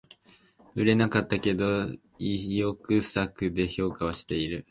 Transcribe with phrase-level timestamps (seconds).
[0.73, 1.85] 売れなかったけど
[2.17, 4.59] 意欲作で評価はしてる